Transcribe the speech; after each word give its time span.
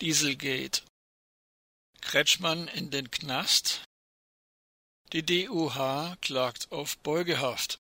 Dieselgate. 0.00 0.82
Kretschmann 2.00 2.68
in 2.68 2.92
den 2.92 3.10
Knast. 3.10 3.82
Die 5.12 5.26
DUH 5.26 6.16
klagt 6.20 6.70
auf 6.70 6.98
Beugehaft. 6.98 7.80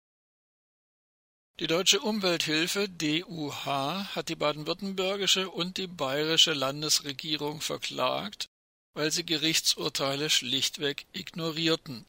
Die 1.58 1.66
Deutsche 1.66 2.00
Umwelthilfe 2.00 2.86
DUH 2.86 4.14
hat 4.14 4.28
die 4.28 4.34
baden-württembergische 4.34 5.48
und 5.48 5.78
die 5.78 5.86
bayerische 5.86 6.52
Landesregierung 6.52 7.62
verklagt, 7.62 8.46
weil 8.92 9.10
sie 9.10 9.24
Gerichtsurteile 9.24 10.28
schlichtweg 10.28 11.06
ignorierten. 11.14 12.04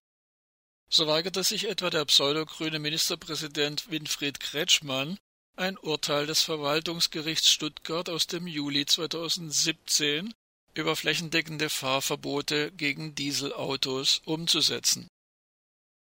So 0.90 1.08
weigerte 1.08 1.46
sich 1.46 1.70
etwa 1.70 1.90
der 1.90 2.04
pseudogrüne 2.04 2.80
Ministerpräsident 2.80 3.90
Winfried 3.90 4.42
Kretschmann, 4.42 5.18
ein 5.56 5.78
Urteil 5.78 6.26
des 6.26 6.42
Verwaltungsgerichts 6.42 7.50
Stuttgart 7.50 8.10
aus 8.10 8.28
dem 8.28 8.48
Juli 8.48 8.86
2017 8.86 10.34
über 10.74 10.96
flächendeckende 10.96 11.70
Fahrverbote 11.70 12.72
gegen 12.72 13.14
Dieselautos 13.14 14.22
umzusetzen. 14.26 15.08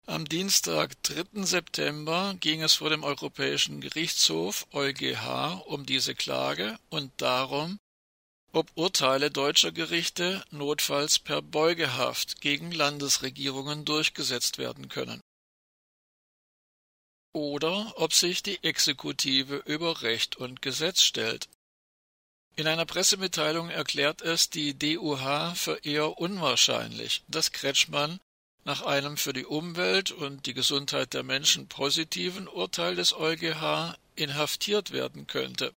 Am 0.06 0.24
Dienstag, 0.24 1.01
3. 1.02 1.45
September, 1.45 2.37
ging 2.40 2.62
es 2.62 2.74
vor 2.74 2.90
dem 2.90 3.04
Europäischen 3.04 3.80
Gerichtshof 3.80 4.66
EuGH 4.73 5.62
um 5.66 5.87
diese 5.87 6.15
Klage 6.15 6.78
und 6.90 7.12
darum, 7.16 7.78
ob 8.52 8.70
Urteile 8.74 9.30
deutscher 9.30 9.70
Gerichte 9.70 10.45
notfalls 10.51 11.18
per 11.18 11.42
Beugehaft 11.42 12.40
gegen 12.40 12.73
Landesregierungen 12.73 13.84
durchgesetzt 13.84 14.59
werden 14.59 14.88
können 14.88 15.20
oder 17.36 17.92
ob 17.96 18.14
sich 18.14 18.42
die 18.42 18.64
Exekutive 18.64 19.56
über 19.66 20.00
Recht 20.00 20.36
und 20.36 20.62
Gesetz 20.62 21.02
stellt. 21.02 21.50
In 22.56 22.66
einer 22.66 22.86
Pressemitteilung 22.86 23.68
erklärt 23.68 24.22
es 24.22 24.48
die 24.48 24.72
DUH 24.72 25.54
für 25.54 25.84
eher 25.84 26.16
unwahrscheinlich, 26.16 27.24
dass 27.29 27.52
Kretschmann 27.52 28.20
nach 28.64 28.80
einem 28.80 29.18
für 29.18 29.34
die 29.34 29.45
Umwelt 29.45 30.12
und 30.12 30.46
die 30.46 30.54
Gesundheit 30.54 31.12
der 31.12 31.24
Menschen 31.24 31.68
positiven 31.68 32.48
Urteil 32.48 32.96
des 32.96 33.12
EuGH 33.12 33.98
inhaftiert 34.14 34.92
werden 34.92 35.26
könnte. 35.26 35.74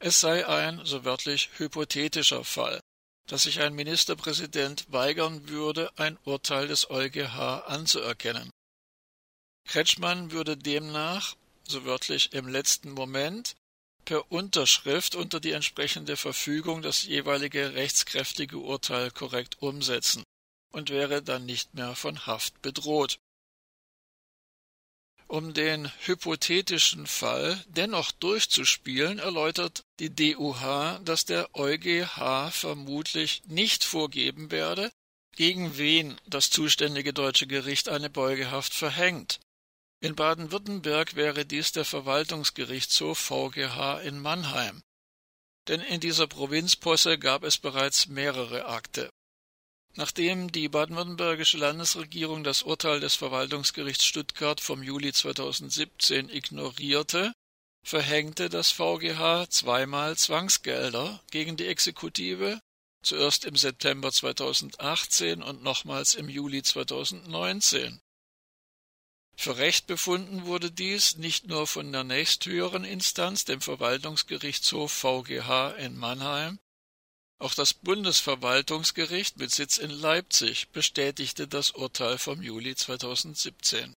Es 0.00 0.20
sei 0.20 0.46
ein, 0.46 0.84
so 0.84 1.06
wörtlich, 1.06 1.48
hypothetischer 1.56 2.44
Fall, 2.44 2.78
dass 3.26 3.44
sich 3.44 3.60
ein 3.60 3.72
Ministerpräsident 3.72 4.92
weigern 4.92 5.48
würde, 5.48 5.90
ein 5.96 6.18
Urteil 6.24 6.68
des 6.68 6.90
EuGH 6.90 7.64
anzuerkennen. 7.66 8.50
Kretschmann 9.64 10.32
würde 10.32 10.56
demnach, 10.56 11.34
so 11.66 11.84
wörtlich 11.84 12.34
im 12.34 12.46
letzten 12.46 12.90
Moment, 12.90 13.54
per 14.04 14.30
Unterschrift 14.30 15.14
unter 15.14 15.40
die 15.40 15.52
entsprechende 15.52 16.16
Verfügung 16.16 16.82
das 16.82 17.04
jeweilige 17.04 17.74
rechtskräftige 17.74 18.58
Urteil 18.58 19.10
korrekt 19.10 19.62
umsetzen 19.62 20.24
und 20.72 20.90
wäre 20.90 21.22
dann 21.22 21.46
nicht 21.46 21.74
mehr 21.74 21.94
von 21.94 22.26
Haft 22.26 22.60
bedroht. 22.62 23.18
Um 25.28 25.54
den 25.54 25.90
hypothetischen 26.00 27.06
Fall 27.06 27.64
dennoch 27.68 28.12
durchzuspielen, 28.12 29.18
erläutert 29.18 29.84
die 29.98 30.14
DUH, 30.14 31.00
dass 31.04 31.24
der 31.24 31.48
EuGH 31.54 32.50
vermutlich 32.50 33.42
nicht 33.46 33.84
vorgeben 33.84 34.50
werde, 34.50 34.92
gegen 35.34 35.78
wen 35.78 36.20
das 36.26 36.50
zuständige 36.50 37.14
deutsche 37.14 37.46
Gericht 37.46 37.88
eine 37.88 38.10
Beugehaft 38.10 38.74
verhängt, 38.74 39.40
in 40.02 40.16
Baden-Württemberg 40.16 41.14
wäre 41.14 41.46
dies 41.46 41.70
der 41.70 41.84
Verwaltungsgerichtshof 41.84 43.18
VGH 43.18 44.00
in 44.00 44.18
Mannheim. 44.18 44.82
Denn 45.68 45.80
in 45.80 46.00
dieser 46.00 46.26
Provinzposse 46.26 47.20
gab 47.20 47.44
es 47.44 47.56
bereits 47.56 48.08
mehrere 48.08 48.66
Akte. 48.66 49.10
Nachdem 49.94 50.50
die 50.50 50.68
baden-württembergische 50.68 51.56
Landesregierung 51.56 52.42
das 52.42 52.64
Urteil 52.64 52.98
des 52.98 53.14
Verwaltungsgerichts 53.14 54.04
Stuttgart 54.04 54.60
vom 54.60 54.82
Juli 54.82 55.12
2017 55.12 56.30
ignorierte, 56.30 57.32
verhängte 57.86 58.48
das 58.48 58.72
VGH 58.72 59.50
zweimal 59.50 60.16
Zwangsgelder 60.16 61.22
gegen 61.30 61.56
die 61.56 61.66
Exekutive, 61.66 62.60
zuerst 63.04 63.44
im 63.44 63.54
September 63.54 64.10
2018 64.10 65.44
und 65.44 65.62
nochmals 65.62 66.14
im 66.14 66.28
Juli 66.28 66.64
2019. 66.64 68.00
Für 69.42 69.56
recht 69.56 69.88
befunden 69.88 70.46
wurde 70.46 70.70
dies 70.70 71.16
nicht 71.16 71.48
nur 71.48 71.66
von 71.66 71.90
der 71.90 72.04
nächsthöheren 72.04 72.84
Instanz, 72.84 73.44
dem 73.44 73.60
Verwaltungsgerichtshof 73.60 74.92
VGH 74.92 75.70
in 75.78 75.96
Mannheim, 75.96 76.60
auch 77.40 77.52
das 77.52 77.74
Bundesverwaltungsgericht 77.74 79.38
mit 79.38 79.50
Sitz 79.50 79.78
in 79.78 79.90
Leipzig 79.90 80.68
bestätigte 80.68 81.48
das 81.48 81.72
Urteil 81.72 82.18
vom 82.18 82.40
Juli 82.40 82.76
2017. 82.76 83.94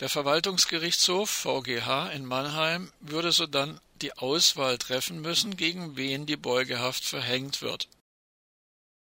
Der 0.00 0.08
Verwaltungsgerichtshof 0.08 1.30
VGH 1.30 2.10
in 2.14 2.26
Mannheim 2.26 2.92
würde 2.98 3.30
sodann 3.30 3.80
die 4.02 4.12
Auswahl 4.14 4.76
treffen 4.76 5.20
müssen, 5.20 5.56
gegen 5.56 5.96
wen 5.96 6.26
die 6.26 6.36
Beugehaft 6.36 7.04
verhängt 7.04 7.62
wird 7.62 7.86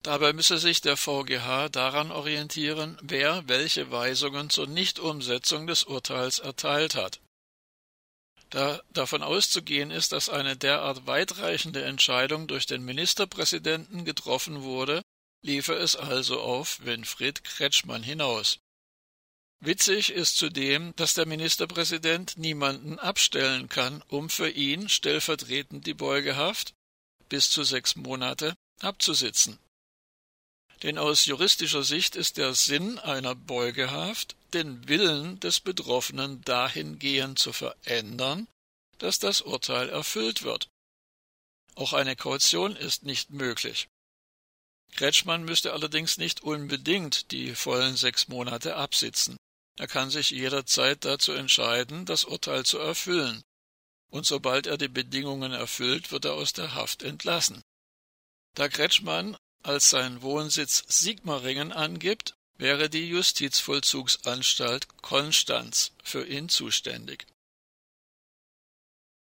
Dabei 0.04 0.34
müsse 0.34 0.58
sich 0.58 0.82
der 0.82 0.98
VGH 0.98 1.70
daran 1.70 2.12
orientieren, 2.12 2.98
wer 3.04 3.48
welche 3.48 3.92
Weisungen 3.92 4.50
zur 4.50 4.66
Nichtumsetzung 4.66 5.68
des 5.68 5.84
Urteils 5.84 6.40
erteilt 6.40 6.96
hat. 6.96 7.20
Da 8.50 8.82
davon 8.90 9.22
auszugehen 9.22 9.92
ist, 9.92 10.12
dass 10.12 10.28
eine 10.28 10.58
derart 10.58 11.06
weitreichende 11.06 11.84
Entscheidung 11.84 12.48
durch 12.48 12.66
den 12.66 12.84
Ministerpräsidenten 12.84 14.04
getroffen 14.04 14.64
wurde, 14.64 15.04
liefe 15.44 15.74
es 15.74 15.96
also 15.96 16.42
auf 16.42 16.84
Winfried 16.84 17.44
Kretschmann 17.44 18.04
hinaus. 18.04 18.58
Witzig 19.64 20.10
ist 20.10 20.38
zudem, 20.38 20.96
dass 20.96 21.14
der 21.14 21.28
Ministerpräsident 21.28 22.38
niemanden 22.38 22.98
abstellen 22.98 23.70
kann, 23.70 24.02
um 24.08 24.32
für 24.32 24.50
ihn 24.50 24.90
stellvertretend 24.90 25.86
die 25.86 25.94
Beugehaft 25.94 26.74
bis 27.30 27.52
zu 27.52 27.64
sechs 27.64 27.96
Monate 27.96 28.56
abzusitzen 28.82 29.60
denn 30.84 30.98
aus 30.98 31.26
juristischer 31.26 31.84
Sicht 31.84 32.16
ist 32.16 32.38
der 32.38 32.54
Sinn 32.54 32.98
einer 33.00 33.36
Beugehaft, 33.36 34.36
den 34.54 34.88
Willen 34.88 35.40
des 35.40 35.60
Betroffenen 35.60 36.42
dahingehend 36.42 37.40
zu 37.40 37.54
verändern, 37.54 38.48
dass 38.98 39.20
das 39.20 39.42
Urteil 39.42 39.90
erfüllt 39.90 40.44
wird. 40.44 40.70
Auch 41.76 41.94
eine 41.94 42.16
Kaution 42.16 42.76
ist 42.76 43.04
nicht 43.04 43.30
möglich. 43.30 43.88
Kretschmann 44.96 45.44
müsste 45.44 45.72
allerdings 45.72 46.18
nicht 46.18 46.42
unbedingt 46.42 47.32
die 47.32 47.56
vollen 47.56 47.96
sechs 47.96 48.28
Monate 48.28 48.76
absitzen. 48.76 49.38
Er 49.78 49.88
kann 49.88 50.10
sich 50.10 50.32
jederzeit 50.32 51.06
dazu 51.06 51.32
entscheiden, 51.32 52.06
das 52.06 52.26
Urteil 52.26 52.66
zu 52.66 52.78
erfüllen, 52.78 53.42
und 54.10 54.26
sobald 54.26 54.68
er 54.68 54.78
die 54.78 54.90
Bedingungen 54.90 55.54
erfüllt, 55.54 56.12
wird 56.12 56.26
er 56.26 56.34
aus 56.34 56.52
der 56.52 56.76
Haft 56.76 57.04
entlassen. 57.04 57.62
Da 58.54 58.68
Kretschmann 58.68 59.38
als 59.64 59.90
sein 59.90 60.22
Wohnsitz 60.22 60.84
Sigmaringen 60.88 61.72
angibt, 61.72 62.34
wäre 62.58 62.90
die 62.90 63.08
Justizvollzugsanstalt 63.08 64.88
Konstanz 65.02 65.92
für 66.04 66.26
ihn 66.26 66.50
zuständig. 66.50 67.26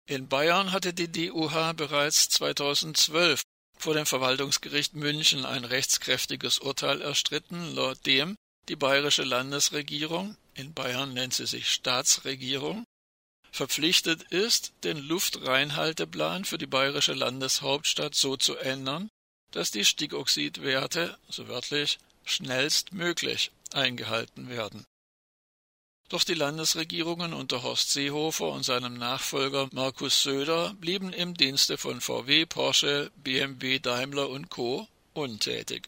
In 0.08 0.28
Bayern 0.28 0.72
hatte 0.72 0.94
die 0.94 1.12
DUH 1.12 1.74
bereits 1.74 2.30
2012 2.30 3.44
vor 3.78 3.94
dem 3.94 4.06
Verwaltungsgericht 4.06 4.96
München 4.96 5.46
ein 5.46 5.64
rechtskräftiges 5.64 6.60
Urteil 6.60 7.02
erstritten, 7.02 7.76
laut 7.76 8.06
dem 8.06 8.36
die 8.68 8.76
bayerische 8.76 9.24
Landesregierung, 9.24 10.38
in 10.54 10.74
Bayern 10.74 11.14
nennt 11.14 11.34
sie 11.34 11.48
sich 11.48 11.72
Staatsregierung, 11.72 12.86
verpflichtet 13.52 14.24
ist, 14.24 14.74
den 14.84 14.98
Luftreinhalteplan 14.98 16.46
für 16.46 16.58
die 16.58 16.68
bayerische 16.68 17.14
Landeshauptstadt 17.14 18.16
so 18.16 18.38
zu 18.38 18.58
ändern, 18.58 19.10
dass 19.52 19.72
die 19.72 19.86
Stickoxidwerte, 19.86 21.18
so 21.30 21.48
wörtlich, 21.48 22.00
schnellstmöglich 22.26 23.52
eingehalten 23.74 24.50
werden. 24.50 24.86
Doch 26.10 26.24
die 26.24 26.34
Landesregierungen 26.34 27.34
unter 27.34 27.62
Horst 27.62 27.92
Seehofer 27.92 28.50
und 28.50 28.64
seinem 28.64 28.96
Nachfolger 28.96 29.70
Markus 29.72 30.24
Söder 30.24 30.74
blieben 30.80 31.14
im 31.14 31.36
Dienste 31.36 31.78
von 31.78 32.02
VW, 32.02 32.48
Porsche, 32.48 33.12
BMW, 33.18 33.78
Daimler 33.78 34.30
und 34.30 34.50
Co. 34.50 34.88
untätig. 35.14 35.88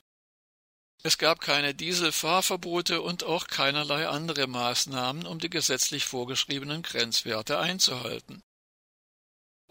Es 1.04 1.18
gab 1.18 1.42
keine 1.42 1.74
Dieselfahrverbote 1.74 3.02
und 3.02 3.24
auch 3.24 3.48
keinerlei 3.48 4.08
andere 4.08 4.46
Maßnahmen, 4.46 5.26
um 5.26 5.40
die 5.40 5.50
gesetzlich 5.50 6.06
vorgeschriebenen 6.06 6.84
Grenzwerte 6.84 7.58
einzuhalten. 7.58 8.44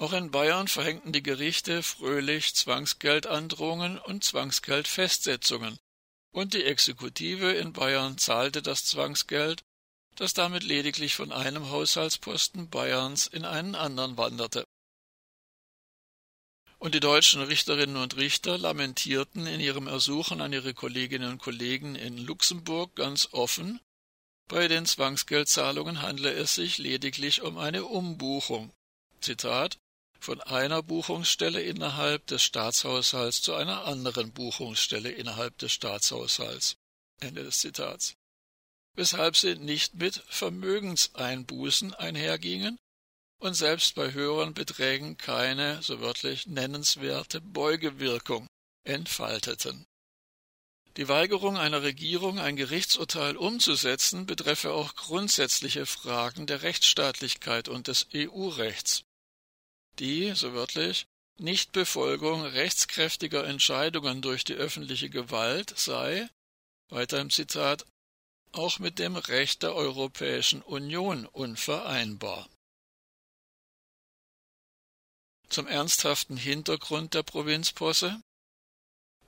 Auch 0.01 0.15
in 0.15 0.31
Bayern 0.31 0.67
verhängten 0.67 1.13
die 1.13 1.23
Gerichte 1.23 1.83
fröhlich 1.83 2.55
Zwangsgeldandrohungen 2.55 3.99
und 3.99 4.25
Zwangsgeldfestsetzungen, 4.25 5.79
und 6.33 6.55
die 6.55 6.65
Exekutive 6.65 7.53
in 7.53 7.75
Bayern 7.75 8.17
zahlte 8.17 8.63
das 8.63 8.87
Zwangsgeld, 8.87 9.63
das 10.17 10.33
damit 10.33 10.63
lediglich 10.63 11.15
von 11.15 11.33
einem 11.33 11.69
Haushaltsposten 11.69 12.71
Bayerns 12.71 13.27
in 13.27 13.45
einen 13.45 13.75
anderen 13.75 14.17
wanderte. 14.17 14.65
und 16.79 16.95
die 16.95 17.01
deutschen 17.01 17.43
Richterinnen 17.43 17.99
und 17.99 18.17
Richter 18.17 18.57
lamentierten 18.57 19.47
in 19.47 19.61
ihrem 19.61 19.87
Ersuchen 19.87 20.41
an 20.41 20.55
ihre 20.55 20.73
Kolleginnen 20.73 21.33
und 21.33 21.43
Kollegen 21.43 21.95
in 21.95 22.17
Luxemburg 22.17 22.97
ganz 22.97 23.29
offen, 23.33 23.81
bei 24.49 24.67
den 24.67 24.87
Zwangsgeldzahlungen 24.87 26.01
handle 26.01 26.33
es 26.33 26.55
sich 26.55 26.79
lediglich 26.79 27.43
um 27.43 27.59
eine 27.59 27.85
Umbuchung. 27.85 28.73
Zitat 29.21 29.79
von 30.21 30.41
einer 30.43 30.83
Buchungsstelle 30.83 31.63
innerhalb 31.63 32.27
des 32.27 32.43
Staatshaushalts 32.43 33.43
zu 33.43 33.55
einer 33.55 33.87
anderen 33.87 34.33
Buchungsstelle 34.33 35.11
innerhalb 35.11 35.57
des 35.59 35.73
Staatshaushalts. 35.73 36.77
Ende 37.21 37.43
des 37.43 37.59
Zitats. 37.59 38.15
Weshalb 38.95 39.37
sie 39.37 39.57
nicht 39.57 39.95
mit 39.95 40.23
Vermögenseinbußen 40.29 41.95
einhergingen 41.95 42.79
und 43.39 43.55
selbst 43.55 43.95
bei 43.95 44.13
höheren 44.13 44.53
Beträgen 44.53 45.17
keine, 45.17 45.83
so 45.83 46.01
wörtlich, 46.01 46.47
nennenswerte 46.47 47.41
Beugewirkung 47.41 48.47
entfalteten. 48.85 49.87
Die 50.97 51.09
Weigerung 51.09 51.57
einer 51.57 51.83
Regierung, 51.83 52.39
ein 52.39 52.57
Gerichtsurteil 52.57 53.37
umzusetzen, 53.37 54.27
betreffe 54.27 54.73
auch 54.73 54.95
grundsätzliche 54.97 55.87
Fragen 55.87 56.47
der 56.47 56.63
Rechtsstaatlichkeit 56.63 57.69
und 57.69 57.87
des 57.87 58.09
EU-Rechts. 58.13 59.05
Die, 60.01 60.35
so 60.35 60.55
wörtlich, 60.55 61.07
Nichtbefolgung 61.39 62.43
rechtskräftiger 62.43 63.47
Entscheidungen 63.47 64.23
durch 64.23 64.45
die 64.45 64.55
öffentliche 64.55 65.11
Gewalt 65.11 65.79
sei, 65.79 66.29
weiter 66.89 67.21
im 67.21 67.31
Zitat, 67.31 67.87
auch 68.53 68.79
mit 68.79 68.99
dem 68.99 69.17
Recht 69.17 69.63
der 69.63 69.75
Europäischen 69.75 70.63
Union 70.63 71.27
unvereinbar. 71.27 72.49
Zum 75.49 75.67
ernsthaften 75.67 76.37
Hintergrund 76.37 77.15
der 77.15 77.23
Provinzposse 77.23 78.21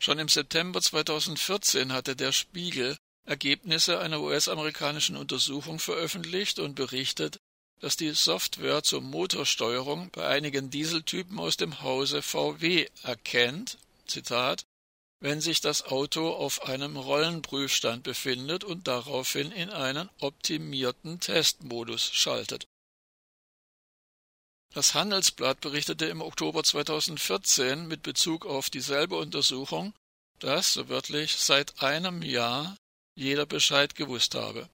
Schon 0.02 0.18
im 0.18 0.28
September 0.28 0.82
2014 0.82 1.92
hatte 1.92 2.16
der 2.16 2.32
Spiegel 2.32 2.96
Ergebnisse 3.24 4.00
einer 4.00 4.20
US-amerikanischen 4.20 5.16
Untersuchung 5.16 5.78
veröffentlicht 5.78 6.58
und 6.58 6.74
berichtet, 6.74 7.38
dass 7.82 7.96
die 7.96 8.12
Software 8.12 8.84
zur 8.84 9.00
Motorsteuerung 9.00 10.10
bei 10.10 10.26
einigen 10.28 10.70
Dieseltypen 10.70 11.40
aus 11.40 11.56
dem 11.56 11.82
Hause 11.82 12.22
VW 12.22 12.88
erkennt, 13.02 13.76
Zitat, 14.06 14.64
wenn 15.18 15.40
sich 15.40 15.60
das 15.60 15.84
Auto 15.86 16.30
auf 16.30 16.62
einem 16.62 16.96
Rollenprüfstand 16.96 18.04
befindet 18.04 18.62
und 18.62 18.86
daraufhin 18.86 19.50
in 19.50 19.68
einen 19.70 20.08
optimierten 20.20 21.18
Testmodus 21.18 22.04
schaltet. 22.12 22.68
Das 24.74 24.94
Handelsblatt 24.94 25.60
berichtete 25.60 26.06
im 26.06 26.22
Oktober 26.22 26.62
2014 26.62 27.88
mit 27.88 28.02
Bezug 28.04 28.46
auf 28.46 28.70
dieselbe 28.70 29.16
Untersuchung, 29.16 29.92
dass, 30.38 30.72
so 30.72 30.88
wörtlich, 30.88 31.36
seit 31.36 31.82
einem 31.82 32.22
Jahr 32.22 32.76
jeder 33.16 33.44
Bescheid 33.44 33.96
gewusst 33.96 34.36
habe. 34.36 34.68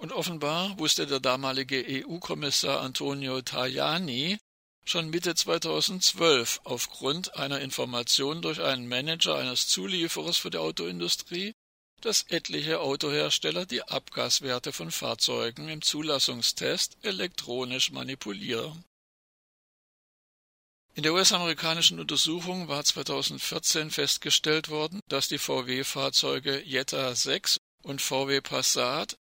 Und 0.00 0.12
offenbar 0.12 0.78
wusste 0.78 1.06
der 1.06 1.20
damalige 1.20 1.84
EU-Kommissar 1.86 2.80
Antonio 2.80 3.42
Tajani 3.42 4.38
schon 4.86 5.10
Mitte 5.10 5.34
2012 5.34 6.62
aufgrund 6.64 7.36
einer 7.36 7.60
Information 7.60 8.40
durch 8.40 8.62
einen 8.62 8.88
Manager 8.88 9.36
eines 9.36 9.68
Zulieferers 9.68 10.38
für 10.38 10.48
die 10.48 10.56
Autoindustrie, 10.56 11.52
dass 12.00 12.22
etliche 12.30 12.80
Autohersteller 12.80 13.66
die 13.66 13.82
Abgaswerte 13.82 14.72
von 14.72 14.90
Fahrzeugen 14.90 15.68
im 15.68 15.82
Zulassungstest 15.82 16.96
elektronisch 17.02 17.90
manipulieren. 17.92 18.82
In 20.94 21.02
der 21.02 21.12
US-amerikanischen 21.12 22.00
Untersuchung 22.00 22.68
war 22.68 22.82
2014 22.82 23.90
festgestellt 23.90 24.70
worden, 24.70 25.00
dass 25.08 25.28
die 25.28 25.36
VW-Fahrzeuge 25.36 26.62
Jetta 26.62 27.14
6 27.14 27.60
und 27.82 28.00
VW 28.00 28.40
Passat 28.40 29.18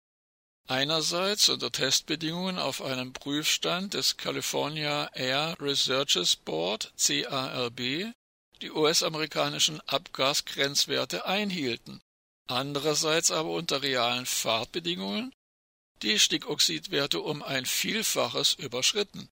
einerseits 0.70 1.50
unter 1.50 1.72
Testbedingungen 1.72 2.60
auf 2.60 2.82
einem 2.82 3.14
Prüfstand 3.14 3.94
des 3.94 4.18
California 4.18 5.10
Air 5.14 5.56
Researches 5.60 6.36
Board 6.36 6.94
CARB 6.98 8.14
die 8.62 8.72
US-amerikanischen 8.72 9.82
Abgasgrenzwerte 9.88 11.26
einhielten 11.26 12.02
andererseits 12.50 13.32
aber 13.32 13.50
unter 13.50 13.82
realen 13.84 14.26
Fahrtbedingungen 14.26 15.34
die 16.02 16.18
Stickoxidwerte 16.18 17.22
um 17.22 17.44
ein 17.44 17.66
Vielfaches 17.66 18.54
überschritten. 18.54 19.30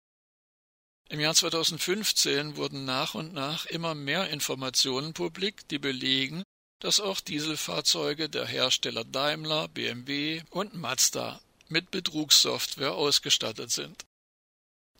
Im 1.09 1.19
Jahr 1.19 1.35
2015 1.35 2.55
wurden 2.55 2.85
nach 2.85 3.13
und 3.13 3.33
nach 3.33 3.65
immer 3.65 3.93
mehr 3.93 4.29
Informationen 4.29 5.13
publik, 5.13 5.67
die 5.67 5.77
belegen, 5.77 6.43
dass 6.83 6.99
auch 6.99 7.21
Dieselfahrzeuge 7.21 8.27
der 8.27 8.45
Hersteller 8.45 9.05
Daimler, 9.05 9.69
BMW 9.69 10.43
und 10.49 10.73
Mazda 10.73 11.39
mit 11.69 11.91
Betrugssoftware 11.91 12.93
ausgestattet 12.93 13.71
sind. 13.71 14.03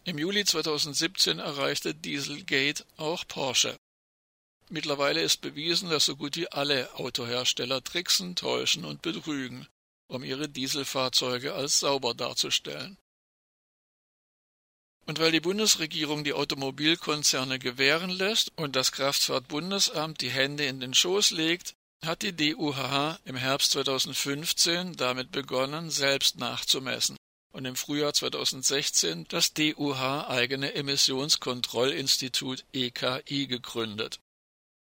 Im 0.05 0.17
Juli 0.17 0.45
2017 0.45 1.39
erreichte 1.39 1.93
Dieselgate 1.93 2.85
auch 2.95 3.27
Porsche. 3.27 3.75
Mittlerweile 4.69 5.21
ist 5.21 5.41
bewiesen, 5.41 5.89
dass 5.89 6.05
so 6.05 6.15
gut 6.15 6.37
wie 6.37 6.49
alle 6.49 6.93
Autohersteller 6.95 7.83
tricksen, 7.83 8.37
täuschen 8.37 8.85
und 8.85 9.01
betrügen, 9.01 9.67
um 10.07 10.23
ihre 10.23 10.47
Dieselfahrzeuge 10.47 11.53
als 11.53 11.81
sauber 11.81 12.13
darzustellen. 12.13 12.97
Und 15.05 15.19
weil 15.19 15.31
die 15.31 15.41
Bundesregierung 15.41 16.23
die 16.23 16.33
Automobilkonzerne 16.33 17.59
gewähren 17.59 18.09
lässt 18.09 18.51
und 18.55 18.75
das 18.75 18.91
Kraftfahrtbundesamt 18.93 20.21
die 20.21 20.29
Hände 20.29 20.65
in 20.65 20.79
den 20.79 20.93
Schoß 20.93 21.31
legt, 21.31 21.75
hat 22.03 22.21
die 22.21 22.33
DUH 22.35 23.19
im 23.25 23.35
Herbst 23.35 23.71
2015 23.71 24.95
damit 24.95 25.31
begonnen, 25.31 25.89
selbst 25.89 26.37
nachzumessen 26.37 27.17
und 27.53 27.65
im 27.65 27.75
Frühjahr 27.75 28.13
2016 28.13 29.25
das 29.29 29.53
DUH 29.53 30.27
eigene 30.27 30.73
Emissionskontrollinstitut 30.73 32.65
EKI 32.73 33.47
gegründet. 33.47 34.19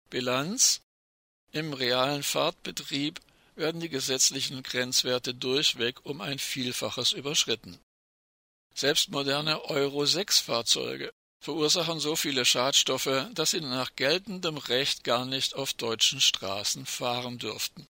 Bilanz 0.10 0.82
Im 1.52 1.74
realen 1.74 2.24
Fahrtbetrieb 2.24 3.20
werden 3.56 3.82
die 3.82 3.90
gesetzlichen 3.90 4.64
Grenzwerte 4.64 5.34
durchweg 5.34 6.06
um 6.06 6.22
ein 6.22 6.40
Vielfaches 6.40 7.12
überschritten. 7.12 7.80
Selbst 8.78 9.10
moderne 9.10 9.64
Euro-6-Fahrzeuge 9.64 11.14
verursachen 11.40 12.02
so 12.02 12.18
viele 12.18 12.44
Schadstoffe, 12.44 13.28
dass 13.34 13.52
sie 13.52 13.62
nach 13.62 13.96
geltendem 13.96 14.58
Recht 14.58 15.06
gar 15.06 15.26
nicht 15.26 15.56
auf 15.56 15.74
deutschen 15.74 16.20
Straßen 16.20 16.86
fahren 16.86 17.38
dürften. 17.38 17.88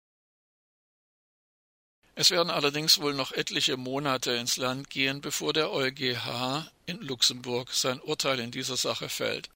Es 2.17 2.31
werden 2.31 2.51
allerdings 2.51 3.01
wohl 3.01 3.15
noch 3.15 3.33
etliche 3.33 3.79
Monate 3.79 4.33
ins 4.33 4.57
Land 4.59 4.91
gehen, 4.91 5.21
bevor 5.23 5.53
der 5.55 5.73
EuGH 5.73 6.71
in 6.87 7.01
Luxemburg 7.01 7.73
sein 7.73 8.01
Urteil 8.01 8.39
in 8.39 8.51
dieser 8.51 8.77
Sache 8.77 9.09
fällt. 9.09 9.49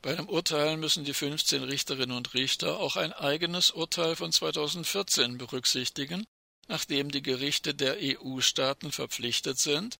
Bei 0.00 0.14
dem 0.14 0.28
Urteil 0.28 0.76
müssen 0.76 1.04
die 1.04 1.12
15 1.12 1.64
Richterinnen 1.64 2.16
und 2.16 2.34
Richter 2.34 2.78
auch 2.78 2.96
ein 2.96 3.12
eigenes 3.12 3.72
Urteil 3.72 4.14
von 4.14 4.32
2014 4.32 5.38
berücksichtigen, 5.38 6.24
nachdem 6.68 7.10
die 7.10 7.22
Gerichte 7.22 7.74
der 7.74 7.96
EU-Staaten 8.00 8.92
verpflichtet 8.92 9.58
sind, 9.58 9.98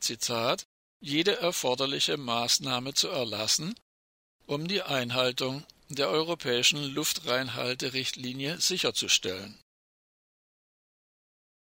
Zitat, 0.00 0.66
jede 1.00 1.38
erforderliche 1.38 2.16
Maßnahme 2.16 2.94
zu 2.94 3.08
erlassen, 3.08 3.74
um 4.46 4.68
die 4.68 4.82
Einhaltung 4.82 5.64
der 5.88 6.08
europäischen 6.08 6.82
Luftreinhalterichtlinie 6.94 8.60
sicherzustellen 8.60 9.58